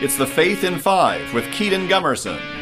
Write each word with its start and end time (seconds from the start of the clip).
It's 0.00 0.16
the 0.16 0.28
Faith 0.28 0.62
in 0.62 0.78
Five 0.78 1.34
with 1.34 1.44
Kedon 1.50 1.88
Gumerson. 1.88 2.57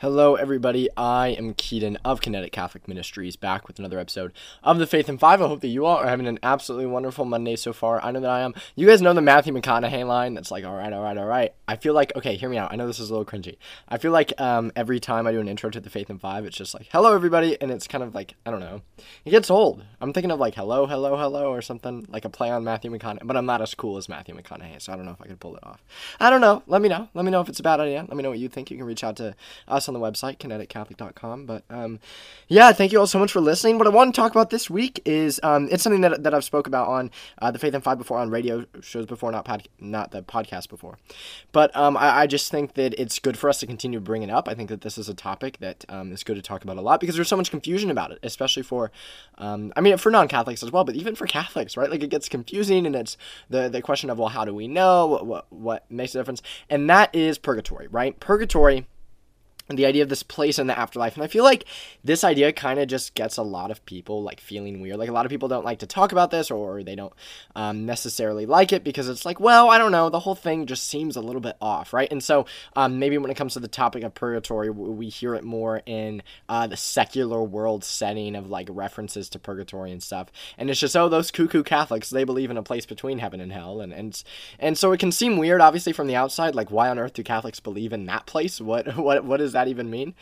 Hello, 0.00 0.34
everybody. 0.34 0.88
I 0.96 1.28
am 1.28 1.52
Kedon 1.52 1.98
of 2.06 2.22
Kinetic 2.22 2.52
Catholic 2.52 2.88
Ministries, 2.88 3.36
back 3.36 3.68
with 3.68 3.78
another 3.78 3.98
episode 3.98 4.32
of 4.64 4.78
The 4.78 4.86
Faith 4.86 5.10
in 5.10 5.18
Five. 5.18 5.42
I 5.42 5.46
hope 5.46 5.60
that 5.60 5.68
you 5.68 5.84
all 5.84 5.98
are 5.98 6.06
having 6.06 6.26
an 6.26 6.38
absolutely 6.42 6.86
wonderful 6.86 7.26
Monday 7.26 7.54
so 7.54 7.74
far. 7.74 8.02
I 8.02 8.10
know 8.10 8.20
that 8.20 8.30
I 8.30 8.40
am. 8.40 8.54
You 8.74 8.86
guys 8.86 9.02
know 9.02 9.12
the 9.12 9.20
Matthew 9.20 9.52
McConaughey 9.52 10.06
line 10.06 10.32
that's 10.32 10.50
like, 10.50 10.64
all 10.64 10.74
right, 10.74 10.90
all 10.90 11.02
right, 11.02 11.18
all 11.18 11.26
right. 11.26 11.52
I 11.68 11.76
feel 11.76 11.92
like, 11.92 12.16
okay, 12.16 12.36
hear 12.36 12.48
me 12.48 12.56
out. 12.56 12.72
I 12.72 12.76
know 12.76 12.86
this 12.86 12.98
is 12.98 13.10
a 13.10 13.12
little 13.12 13.26
cringy. 13.26 13.58
I 13.90 13.98
feel 13.98 14.10
like 14.10 14.32
um, 14.40 14.72
every 14.74 15.00
time 15.00 15.26
I 15.26 15.32
do 15.32 15.40
an 15.40 15.48
intro 15.48 15.68
to 15.68 15.80
The 15.80 15.90
Faith 15.90 16.08
in 16.08 16.18
Five, 16.18 16.46
it's 16.46 16.56
just 16.56 16.72
like, 16.72 16.88
hello, 16.90 17.14
everybody. 17.14 17.60
And 17.60 17.70
it's 17.70 17.86
kind 17.86 18.02
of 18.02 18.14
like, 18.14 18.36
I 18.46 18.50
don't 18.50 18.60
know. 18.60 18.80
It 19.26 19.32
gets 19.32 19.50
old. 19.50 19.84
I'm 20.00 20.14
thinking 20.14 20.30
of 20.30 20.40
like, 20.40 20.54
hello, 20.54 20.86
hello, 20.86 21.18
hello, 21.18 21.52
or 21.52 21.60
something, 21.60 22.06
like 22.08 22.24
a 22.24 22.30
play 22.30 22.48
on 22.48 22.64
Matthew 22.64 22.90
McConaughey. 22.90 23.26
But 23.26 23.36
I'm 23.36 23.44
not 23.44 23.60
as 23.60 23.74
cool 23.74 23.98
as 23.98 24.08
Matthew 24.08 24.34
McConaughey, 24.34 24.80
so 24.80 24.94
I 24.94 24.96
don't 24.96 25.04
know 25.04 25.12
if 25.12 25.20
I 25.20 25.26
could 25.26 25.40
pull 25.40 25.56
it 25.56 25.62
off. 25.62 25.84
I 26.18 26.30
don't 26.30 26.40
know. 26.40 26.62
Let 26.66 26.80
me 26.80 26.88
know. 26.88 27.10
Let 27.12 27.26
me 27.26 27.30
know 27.30 27.42
if 27.42 27.50
it's 27.50 27.60
a 27.60 27.62
bad 27.62 27.80
idea. 27.80 28.06
Let 28.08 28.16
me 28.16 28.22
know 28.22 28.30
what 28.30 28.38
you 28.38 28.48
think. 28.48 28.70
You 28.70 28.78
can 28.78 28.86
reach 28.86 29.04
out 29.04 29.16
to 29.16 29.36
us 29.68 29.89
on 29.90 30.00
the 30.00 30.00
website, 30.00 30.38
kineticcatholic.com. 30.38 31.46
But 31.46 31.64
um, 31.68 32.00
yeah, 32.48 32.72
thank 32.72 32.92
you 32.92 33.00
all 33.00 33.06
so 33.06 33.18
much 33.18 33.32
for 33.32 33.40
listening. 33.40 33.78
What 33.78 33.86
I 33.86 33.90
want 33.90 34.14
to 34.14 34.20
talk 34.20 34.30
about 34.30 34.50
this 34.50 34.70
week 34.70 35.02
is 35.04 35.40
um, 35.42 35.68
it's 35.70 35.82
something 35.82 36.00
that, 36.02 36.22
that 36.22 36.34
I've 36.34 36.44
spoke 36.44 36.66
about 36.66 36.88
on 36.88 37.10
uh, 37.38 37.50
the 37.50 37.58
Faith 37.58 37.74
in 37.74 37.80
Five 37.80 37.98
before, 37.98 38.18
on 38.18 38.30
radio 38.30 38.64
shows 38.80 39.06
before, 39.06 39.30
not 39.32 39.44
pod, 39.44 39.68
not 39.78 40.10
the 40.10 40.22
podcast 40.22 40.68
before. 40.68 40.98
But 41.52 41.74
um, 41.76 41.96
I, 41.96 42.20
I 42.20 42.26
just 42.26 42.50
think 42.50 42.74
that 42.74 42.94
it's 42.98 43.18
good 43.18 43.36
for 43.36 43.48
us 43.50 43.60
to 43.60 43.66
continue 43.66 44.00
bringing 44.00 44.30
up. 44.30 44.48
I 44.48 44.54
think 44.54 44.68
that 44.68 44.82
this 44.82 44.96
is 44.96 45.08
a 45.08 45.14
topic 45.14 45.58
that 45.58 45.84
um, 45.88 46.12
is 46.12 46.24
good 46.24 46.36
to 46.36 46.42
talk 46.42 46.64
about 46.64 46.76
a 46.76 46.80
lot 46.80 47.00
because 47.00 47.16
there's 47.16 47.28
so 47.28 47.36
much 47.36 47.50
confusion 47.50 47.90
about 47.90 48.12
it, 48.12 48.18
especially 48.22 48.62
for, 48.62 48.90
um, 49.38 49.72
I 49.76 49.80
mean, 49.80 49.96
for 49.96 50.10
non-Catholics 50.10 50.62
as 50.62 50.70
well, 50.72 50.84
but 50.84 50.94
even 50.94 51.14
for 51.14 51.26
Catholics, 51.26 51.76
right? 51.76 51.90
Like 51.90 52.02
it 52.02 52.10
gets 52.10 52.28
confusing, 52.28 52.86
and 52.86 52.94
it's 52.94 53.16
the 53.48 53.68
the 53.68 53.82
question 53.82 54.10
of 54.10 54.18
well, 54.18 54.28
how 54.28 54.44
do 54.44 54.54
we 54.54 54.68
know 54.68 55.06
what 55.06 55.26
what, 55.26 55.52
what 55.52 55.90
makes 55.90 56.14
a 56.14 56.18
difference? 56.18 56.42
And 56.68 56.88
that 56.90 57.14
is 57.14 57.38
purgatory, 57.38 57.88
right? 57.88 58.18
Purgatory 58.20 58.86
the 59.76 59.86
idea 59.86 60.02
of 60.02 60.08
this 60.08 60.22
place 60.22 60.58
in 60.58 60.66
the 60.66 60.78
afterlife. 60.78 61.14
And 61.14 61.22
i 61.22 61.26
feel 61.26 61.44
like 61.44 61.64
this 62.02 62.24
idea 62.24 62.52
kind 62.52 62.78
of 62.80 62.88
just 62.88 63.14
gets 63.14 63.36
a 63.36 63.42
lot 63.42 63.70
of 63.70 63.84
people 63.86 64.22
like 64.22 64.40
feeling 64.40 64.80
weird. 64.80 64.96
Like 64.96 65.08
a 65.08 65.12
lot 65.12 65.26
of 65.26 65.30
people 65.30 65.48
don't 65.48 65.64
like 65.64 65.80
to 65.80 65.86
talk 65.86 66.12
about 66.12 66.30
this 66.30 66.50
or 66.50 66.82
they 66.82 66.94
don't 66.94 67.12
um, 67.54 67.86
necessarily 67.86 68.46
like 68.46 68.72
it 68.72 68.84
because 68.84 69.08
it's 69.08 69.24
like 69.24 69.40
well 69.40 69.70
i 69.70 69.78
don't 69.78 69.92
know 69.92 70.08
the 70.08 70.20
whole 70.20 70.34
thing 70.34 70.66
just 70.66 70.86
seems 70.86 71.16
a 71.16 71.20
little 71.20 71.40
bit 71.40 71.56
off 71.60 71.92
right? 71.92 72.10
And 72.10 72.22
so 72.22 72.46
um, 72.76 72.98
maybe 72.98 73.18
when 73.18 73.30
it 73.30 73.36
comes 73.36 73.54
to 73.54 73.60
the 73.60 73.68
topic 73.68 74.02
of 74.02 74.14
purgatory 74.14 74.70
we 74.70 75.08
hear 75.08 75.34
it 75.34 75.44
more 75.44 75.82
in 75.86 76.22
uh, 76.48 76.66
the 76.66 76.76
secular 76.76 77.42
world 77.42 77.84
setting 77.84 78.36
of 78.36 78.48
like 78.48 78.68
references 78.70 79.28
to 79.30 79.38
purgatory 79.38 79.92
and 79.92 80.02
stuff. 80.02 80.28
And 80.58 80.70
it's 80.70 80.80
just 80.80 80.96
oh 80.96 81.08
those 81.08 81.30
cuckoo 81.30 81.62
catholics 81.62 82.10
they 82.10 82.24
believe 82.24 82.50
in 82.50 82.56
a 82.56 82.62
place 82.62 82.86
between 82.86 83.18
heaven 83.18 83.40
and 83.40 83.52
hell. 83.52 83.80
And 83.80 83.92
and, 83.92 84.22
and 84.58 84.78
so 84.78 84.92
it 84.92 85.00
can 85.00 85.12
seem 85.12 85.36
weird 85.36 85.60
obviously 85.60 85.92
from 85.92 86.06
the 86.06 86.16
outside 86.16 86.54
like 86.54 86.70
why 86.70 86.88
on 86.88 86.98
earth 86.98 87.14
do 87.14 87.22
catholics 87.22 87.60
believe 87.60 87.92
in 87.92 88.06
that 88.06 88.26
place? 88.26 88.60
What 88.60 88.96
what 88.96 89.24
what 89.24 89.40
is 89.40 89.52
that 89.52 89.59
that 89.60 89.68
even 89.68 89.90
mean? 89.90 90.14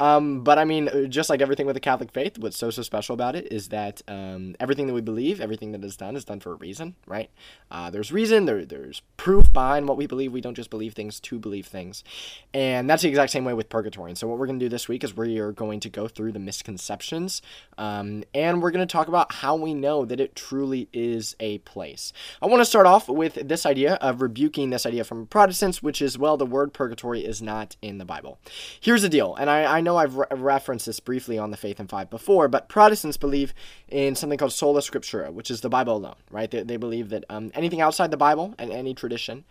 Um, 0.00 0.42
but 0.42 0.58
I 0.58 0.64
mean, 0.64 1.10
just 1.10 1.30
like 1.30 1.40
everything 1.40 1.66
with 1.66 1.74
the 1.74 1.80
Catholic 1.80 2.10
faith, 2.12 2.38
what's 2.38 2.56
so 2.56 2.70
so 2.70 2.82
special 2.82 3.14
about 3.14 3.36
it 3.36 3.52
is 3.52 3.68
that 3.68 4.02
um, 4.08 4.54
everything 4.60 4.86
that 4.86 4.94
we 4.94 5.00
believe, 5.00 5.40
everything 5.40 5.72
that 5.72 5.84
is 5.84 5.96
done, 5.96 6.16
is 6.16 6.24
done 6.24 6.40
for 6.40 6.52
a 6.52 6.56
reason, 6.56 6.94
right? 7.06 7.30
Uh, 7.70 7.90
there's 7.90 8.12
reason, 8.12 8.44
there, 8.44 8.64
there's 8.64 9.02
proof 9.16 9.52
behind 9.52 9.88
what 9.88 9.96
we 9.96 10.06
believe. 10.06 10.32
We 10.32 10.40
don't 10.40 10.54
just 10.54 10.70
believe 10.70 10.94
things 10.94 11.20
to 11.20 11.38
believe 11.38 11.66
things, 11.66 12.04
and 12.52 12.88
that's 12.88 13.02
the 13.02 13.08
exact 13.08 13.32
same 13.32 13.44
way 13.44 13.54
with 13.54 13.68
purgatory. 13.68 14.10
And 14.10 14.18
so, 14.18 14.26
what 14.26 14.38
we're 14.38 14.46
going 14.46 14.58
to 14.58 14.64
do 14.64 14.68
this 14.68 14.88
week 14.88 15.04
is 15.04 15.16
we 15.16 15.38
are 15.38 15.52
going 15.52 15.80
to 15.80 15.88
go 15.88 16.08
through 16.08 16.32
the 16.32 16.38
misconceptions, 16.38 17.42
um, 17.78 18.24
and 18.34 18.62
we're 18.62 18.70
going 18.70 18.86
to 18.86 18.92
talk 18.92 19.08
about 19.08 19.32
how 19.32 19.56
we 19.56 19.74
know 19.74 20.04
that 20.04 20.20
it 20.20 20.34
truly 20.34 20.88
is 20.92 21.36
a 21.40 21.58
place. 21.58 22.12
I 22.40 22.46
want 22.46 22.60
to 22.60 22.64
start 22.64 22.86
off 22.86 23.08
with 23.08 23.34
this 23.34 23.64
idea 23.64 23.94
of 23.94 24.20
rebuking 24.20 24.70
this 24.70 24.86
idea 24.86 25.04
from 25.04 25.26
Protestants, 25.26 25.82
which 25.82 26.02
is 26.02 26.18
well, 26.18 26.36
the 26.36 26.46
word 26.46 26.72
purgatory 26.72 27.24
is 27.24 27.40
not 27.40 27.76
in 27.80 27.98
the 27.98 28.04
Bible. 28.04 28.38
Here's 28.82 29.02
the 29.02 29.08
deal, 29.08 29.36
and 29.36 29.48
I, 29.48 29.78
I 29.78 29.80
know 29.80 29.96
I've 29.96 30.16
re- 30.16 30.26
referenced 30.32 30.86
this 30.86 30.98
briefly 30.98 31.38
on 31.38 31.52
the 31.52 31.56
Faith 31.56 31.78
in 31.78 31.86
Five 31.86 32.10
before, 32.10 32.48
but 32.48 32.68
Protestants 32.68 33.16
believe 33.16 33.54
in 33.88 34.16
something 34.16 34.36
called 34.36 34.52
sola 34.52 34.80
scriptura, 34.80 35.32
which 35.32 35.52
is 35.52 35.60
the 35.60 35.68
Bible 35.68 35.98
alone, 35.98 36.16
right? 36.32 36.50
They, 36.50 36.64
they 36.64 36.76
believe 36.76 37.08
that 37.10 37.24
um, 37.30 37.52
anything 37.54 37.80
outside 37.80 38.10
the 38.10 38.16
Bible 38.16 38.56
and 38.58 38.72
any 38.72 38.92
tradition 38.92 39.44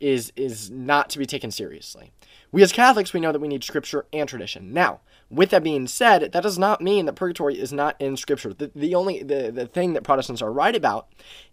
is 0.00 0.32
is 0.34 0.68
not 0.68 1.10
to 1.10 1.20
be 1.20 1.26
taken 1.26 1.52
seriously. 1.52 2.10
We 2.50 2.60
as 2.64 2.72
Catholics, 2.72 3.12
we 3.12 3.20
know 3.20 3.30
that 3.30 3.38
we 3.38 3.46
need 3.46 3.62
scripture 3.62 4.06
and 4.12 4.28
tradition. 4.28 4.72
Now, 4.72 4.98
with 5.30 5.50
that 5.50 5.62
being 5.62 5.86
said, 5.86 6.32
that 6.32 6.42
does 6.42 6.58
not 6.58 6.80
mean 6.80 7.06
that 7.06 7.12
purgatory 7.12 7.60
is 7.60 7.72
not 7.72 7.94
in 8.00 8.16
scripture. 8.16 8.52
The, 8.52 8.72
the 8.74 8.96
only 8.96 9.22
the, 9.22 9.52
the 9.52 9.66
thing 9.68 9.92
that 9.92 10.02
Protestants 10.02 10.42
are 10.42 10.52
right 10.52 10.74
about 10.74 11.06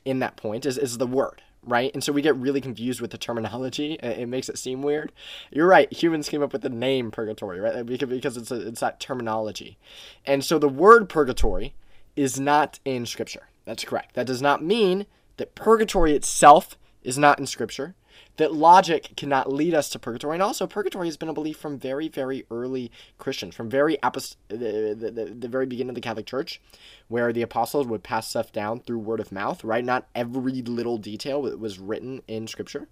in 0.03 0.18
that 0.18 0.35
point 0.35 0.66
is, 0.66 0.79
is 0.79 0.97
the 0.97 1.06
word, 1.06 1.44
right? 1.64 1.92
And 1.94 2.03
so 2.03 2.12
we 2.12 2.22
get 2.22 2.36
really 2.36 2.62
confused 2.62 3.02
with 3.02 3.12
the 3.12 3.18
terminology. 3.18 3.97
It 4.20 4.28
makes 4.28 4.50
it 4.50 4.58
seem 4.58 4.81
weird. 4.81 5.12
You're 5.52 5.68
right. 5.68 5.92
Humans 5.94 6.30
came 6.30 6.42
up 6.42 6.52
with 6.52 6.62
the 6.62 6.70
name 6.70 7.12
purgatory, 7.12 7.59
right? 7.59 7.86
Because 7.86 8.38
it's 8.38 8.52
a, 8.52 8.68
it's 8.68 8.81
that 8.81 9.00
terminology, 9.00 9.78
and 10.25 10.44
so 10.44 10.59
the 10.59 10.69
word 10.69 11.09
purgatory 11.09 11.74
is 12.16 12.40
not 12.40 12.80
in 12.84 13.06
Scripture. 13.06 13.48
That's 13.66 13.84
correct. 13.84 14.16
That 14.16 14.28
does 14.28 14.42
not 14.42 14.64
mean 14.64 15.06
that 15.38 15.56
purgatory 15.56 16.14
itself 16.14 16.78
is 17.03 17.18
not 17.18 17.40
in 17.40 17.46
Scripture 17.46 17.96
that 18.38 18.53
logic 18.53 19.12
cannot 19.18 19.52
lead 19.52 19.74
us 19.74 19.90
to 19.90 20.00
purgatory. 20.00 20.35
And 20.35 20.44
also, 20.44 20.66
purgatory 20.66 21.07
has 21.07 21.18
been 21.18 21.30
a 21.30 21.34
belief 21.34 21.57
from 21.57 21.78
very, 21.78 22.07
very 22.07 22.46
early 22.50 22.90
Christians, 23.18 23.53
from 23.53 23.69
very 23.69 23.97
apost- 23.97 24.38
the, 24.47 24.96
the, 24.97 25.12
the, 25.12 25.25
the 25.25 25.47
very 25.47 25.66
beginning 25.66 25.90
of 25.90 25.96
the 25.96 26.02
Catholic 26.02 26.25
Church, 26.25 26.62
where 27.09 27.34
the 27.34 27.41
apostles 27.41 27.85
would 27.88 28.02
pass 28.02 28.30
stuff 28.30 28.52
down 28.53 28.80
through 28.80 29.00
word 29.00 29.19
of 29.19 29.31
mouth, 29.31 29.63
right? 29.63 29.84
Not 29.84 30.07
every 30.16 30.62
little 30.62 30.97
detail 30.97 31.41
was 31.41 31.80
written 31.80 32.22
in 32.28 32.47
Scripture. 32.47 32.88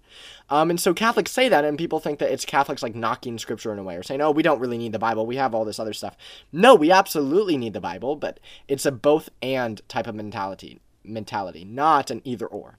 Um, 0.50 0.68
and 0.68 0.78
so 0.78 0.92
Catholics 0.92 1.30
say 1.30 1.48
that, 1.48 1.64
and 1.64 1.78
people 1.78 1.98
think 1.98 2.18
that 2.18 2.30
it's 2.30 2.44
Catholics 2.44 2.82
like 2.82 2.94
knocking 2.94 3.38
Scripture 3.38 3.72
in 3.72 3.78
a 3.78 3.82
way, 3.82 3.96
or 3.96 4.02
saying, 4.02 4.20
oh, 4.20 4.30
we 4.30 4.42
don't 4.42 4.60
really 4.60 4.78
need 4.78 4.92
the 4.92 4.98
Bible. 4.98 5.24
We 5.24 5.36
have 5.36 5.54
all 5.54 5.64
this 5.64 5.80
other 5.80 5.94
stuff. 5.94 6.16
No, 6.52 6.74
we 6.74 6.90
absolutely 6.90 7.56
need 7.56 7.72
the 7.72 7.80
Bible, 7.80 8.16
but 8.16 8.38
it's 8.66 8.84
a 8.84 8.92
both 8.92 9.30
and 9.40 9.80
type 9.88 10.06
of 10.06 10.14
mentality, 10.14 10.80
mentality, 11.04 11.64
not 11.64 12.10
an 12.10 12.20
either 12.24 12.46
or. 12.46 12.78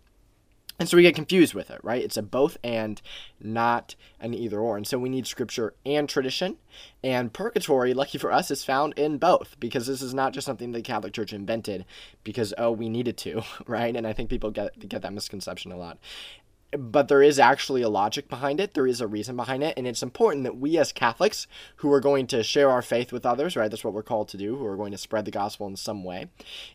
And 0.79 0.87
so 0.87 0.95
we 0.95 1.03
get 1.03 1.13
confused 1.13 1.53
with 1.53 1.69
it, 1.69 1.79
right? 1.83 2.01
It's 2.01 2.15
a 2.15 2.21
both 2.21 2.57
and, 2.63 3.01
not 3.41 3.95
an 4.19 4.33
either 4.33 4.59
or. 4.59 4.77
And 4.77 4.87
so 4.87 4.97
we 4.97 5.09
need 5.09 5.27
scripture 5.27 5.73
and 5.85 6.07
tradition. 6.07 6.55
And 7.03 7.33
purgatory, 7.33 7.93
lucky 7.93 8.17
for 8.17 8.31
us, 8.31 8.49
is 8.49 8.63
found 8.63 8.93
in 8.97 9.17
both 9.17 9.59
because 9.59 9.87
this 9.87 10.01
is 10.01 10.13
not 10.13 10.31
just 10.31 10.45
something 10.45 10.71
the 10.71 10.81
Catholic 10.81 11.13
Church 11.13 11.33
invented 11.33 11.85
because, 12.23 12.53
oh, 12.57 12.71
we 12.71 12.87
needed 12.87 13.17
to, 13.17 13.41
right? 13.67 13.95
And 13.95 14.07
I 14.07 14.13
think 14.13 14.29
people 14.29 14.51
get, 14.51 14.87
get 14.87 15.01
that 15.01 15.13
misconception 15.13 15.73
a 15.73 15.77
lot 15.77 15.97
but 16.77 17.07
there 17.07 17.23
is 17.23 17.39
actually 17.39 17.81
a 17.81 17.89
logic 17.89 18.29
behind 18.29 18.59
it. 18.59 18.73
There 18.73 18.85
is 18.85 19.01
a 19.01 19.07
reason 19.07 19.35
behind 19.35 19.63
it. 19.63 19.73
And 19.75 19.87
it's 19.87 20.03
important 20.03 20.43
that 20.43 20.57
we, 20.57 20.77
as 20.77 20.91
Catholics, 20.91 21.47
who 21.77 21.91
are 21.91 21.99
going 21.99 22.27
to 22.27 22.43
share 22.43 22.69
our 22.69 22.81
faith 22.81 23.11
with 23.11 23.25
others, 23.25 23.55
right? 23.55 23.71
That's 23.71 23.83
what 23.83 23.93
we're 23.93 24.03
called 24.03 24.29
to 24.29 24.37
do, 24.37 24.55
who 24.55 24.65
are 24.65 24.77
going 24.77 24.91
to 24.91 24.97
spread 24.97 25.25
the 25.25 25.31
gospel 25.31 25.65
in 25.67 25.75
some 25.75 26.03
way. 26.03 26.27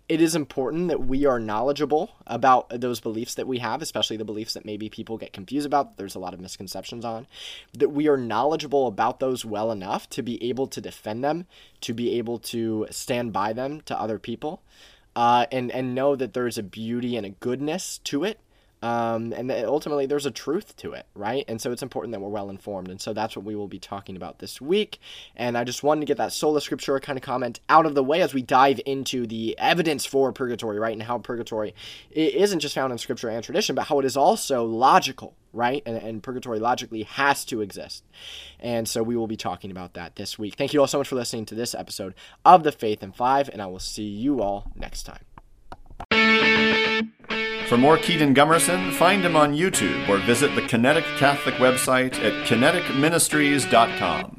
It 0.08 0.20
is 0.20 0.34
important 0.34 0.88
that 0.88 1.06
we 1.06 1.26
are 1.26 1.38
knowledgeable 1.38 2.10
about 2.26 2.68
those 2.80 2.98
beliefs 3.00 3.34
that 3.36 3.46
we 3.46 3.58
have, 3.58 3.82
especially 3.82 4.16
the 4.16 4.24
beliefs 4.24 4.54
that 4.54 4.64
maybe 4.64 4.88
people 4.88 5.16
get 5.16 5.32
confused 5.32 5.66
about. 5.66 5.96
There's 5.96 6.16
a 6.16 6.20
lot 6.20 6.34
of 6.34 6.40
misconceptions 6.40 7.04
on. 7.04 7.28
That 7.72 7.90
we 7.90 8.08
are 8.08 8.16
knowledgeable 8.16 8.88
about 8.88 9.20
those 9.20 9.44
well 9.44 9.70
enough 9.70 10.10
to 10.10 10.22
be 10.22 10.42
able 10.42 10.66
to 10.68 10.80
defend 10.80 11.22
them, 11.22 11.46
to 11.82 11.94
be 11.94 12.18
able 12.18 12.38
to 12.40 12.88
stand 12.90 13.32
by 13.32 13.52
them 13.52 13.80
to 13.82 13.98
other 13.98 14.18
people. 14.18 14.62
Uh, 15.16 15.46
and 15.52 15.70
and 15.70 15.94
know 15.94 16.16
that 16.16 16.34
there's 16.34 16.58
a 16.58 16.62
beauty 16.64 17.16
and 17.16 17.24
a 17.24 17.30
goodness 17.30 17.98
to 17.98 18.24
it 18.24 18.40
um, 18.84 19.32
and 19.32 19.50
ultimately, 19.50 20.04
there's 20.04 20.26
a 20.26 20.30
truth 20.30 20.76
to 20.76 20.92
it, 20.92 21.06
right? 21.14 21.42
And 21.48 21.58
so 21.58 21.72
it's 21.72 21.82
important 21.82 22.12
that 22.12 22.20
we're 22.20 22.28
well 22.28 22.50
informed. 22.50 22.88
And 22.88 23.00
so 23.00 23.14
that's 23.14 23.34
what 23.34 23.42
we 23.46 23.56
will 23.56 23.66
be 23.66 23.78
talking 23.78 24.14
about 24.14 24.40
this 24.40 24.60
week. 24.60 24.98
And 25.34 25.56
I 25.56 25.64
just 25.64 25.82
wanted 25.82 26.00
to 26.00 26.06
get 26.06 26.18
that 26.18 26.34
sola 26.34 26.60
scriptura 26.60 27.00
kind 27.00 27.16
of 27.16 27.22
comment 27.22 27.60
out 27.70 27.86
of 27.86 27.94
the 27.94 28.04
way 28.04 28.20
as 28.20 28.34
we 28.34 28.42
dive 28.42 28.82
into 28.84 29.26
the 29.26 29.56
evidence 29.58 30.04
for 30.04 30.34
purgatory, 30.34 30.78
right? 30.78 30.92
And 30.92 31.04
how 31.04 31.16
purgatory 31.16 31.74
isn't 32.10 32.60
just 32.60 32.74
found 32.74 32.92
in 32.92 32.98
scripture 32.98 33.30
and 33.30 33.42
tradition, 33.42 33.74
but 33.74 33.86
how 33.86 34.00
it 34.00 34.04
is 34.04 34.18
also 34.18 34.66
logical, 34.66 35.34
right? 35.54 35.82
And, 35.86 35.96
and 35.96 36.22
purgatory 36.22 36.58
logically 36.58 37.04
has 37.04 37.46
to 37.46 37.62
exist. 37.62 38.04
And 38.60 38.86
so 38.86 39.02
we 39.02 39.16
will 39.16 39.26
be 39.26 39.38
talking 39.38 39.70
about 39.70 39.94
that 39.94 40.16
this 40.16 40.38
week. 40.38 40.56
Thank 40.56 40.74
you 40.74 40.80
all 40.80 40.86
so 40.86 40.98
much 40.98 41.08
for 41.08 41.16
listening 41.16 41.46
to 41.46 41.54
this 41.54 41.74
episode 41.74 42.12
of 42.44 42.64
The 42.64 42.72
Faith 42.72 43.02
in 43.02 43.12
Five, 43.12 43.48
and 43.48 43.62
I 43.62 43.66
will 43.66 43.78
see 43.78 44.04
you 44.04 44.42
all 44.42 44.72
next 44.76 45.04
time. 45.04 45.24
For 47.68 47.78
more 47.78 47.96
Kedon 47.96 48.34
Gumerson, 48.34 48.92
find 48.92 49.24
him 49.24 49.36
on 49.36 49.54
YouTube 49.54 50.08
or 50.08 50.18
visit 50.18 50.54
the 50.54 50.62
Kinetic 50.62 51.04
Catholic 51.16 51.54
website 51.54 52.14
at 52.22 52.46
kineticministries.com. 52.46 54.33